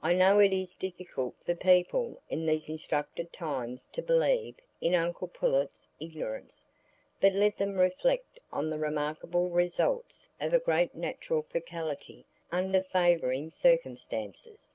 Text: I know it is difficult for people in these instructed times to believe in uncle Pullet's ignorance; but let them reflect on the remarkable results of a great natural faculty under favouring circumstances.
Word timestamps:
I 0.00 0.14
know 0.14 0.38
it 0.38 0.52
is 0.52 0.76
difficult 0.76 1.34
for 1.44 1.56
people 1.56 2.22
in 2.30 2.46
these 2.46 2.68
instructed 2.68 3.32
times 3.32 3.88
to 3.88 4.00
believe 4.00 4.54
in 4.80 4.94
uncle 4.94 5.26
Pullet's 5.26 5.88
ignorance; 5.98 6.64
but 7.20 7.32
let 7.32 7.56
them 7.56 7.74
reflect 7.76 8.38
on 8.52 8.70
the 8.70 8.78
remarkable 8.78 9.50
results 9.50 10.30
of 10.40 10.52
a 10.52 10.60
great 10.60 10.94
natural 10.94 11.42
faculty 11.42 12.26
under 12.52 12.80
favouring 12.80 13.50
circumstances. 13.50 14.70